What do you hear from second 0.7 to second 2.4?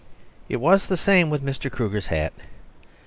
the same with Mr. Kruger's hat.